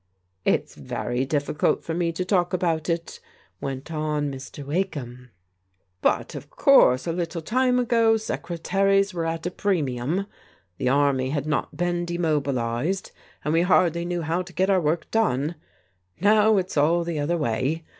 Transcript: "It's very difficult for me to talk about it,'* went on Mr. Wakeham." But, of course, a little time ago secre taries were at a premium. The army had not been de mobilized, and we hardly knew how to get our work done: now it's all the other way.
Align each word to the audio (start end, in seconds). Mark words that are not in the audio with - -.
"It's 0.45 0.73
very 0.73 1.25
difficult 1.25 1.83
for 1.83 1.93
me 1.93 2.11
to 2.13 2.25
talk 2.25 2.53
about 2.53 2.89
it,'* 2.89 3.19
went 3.61 3.91
on 3.93 4.31
Mr. 4.31 4.65
Wakeham." 4.65 5.29
But, 6.01 6.33
of 6.33 6.49
course, 6.49 7.05
a 7.05 7.11
little 7.11 7.43
time 7.43 7.77
ago 7.77 8.15
secre 8.15 8.57
taries 8.63 9.13
were 9.13 9.27
at 9.27 9.45
a 9.45 9.51
premium. 9.51 10.25
The 10.79 10.89
army 10.89 11.29
had 11.29 11.45
not 11.45 11.77
been 11.77 12.05
de 12.05 12.17
mobilized, 12.17 13.11
and 13.45 13.53
we 13.53 13.61
hardly 13.61 14.03
knew 14.03 14.23
how 14.23 14.41
to 14.41 14.53
get 14.53 14.71
our 14.71 14.81
work 14.81 15.11
done: 15.11 15.53
now 16.19 16.57
it's 16.57 16.77
all 16.77 17.03
the 17.03 17.19
other 17.19 17.37
way. 17.37 17.83